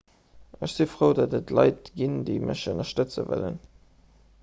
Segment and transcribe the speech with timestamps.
[0.67, 3.65] ech si frou datt et leit ginn déi mech ënnerstëtze wëllen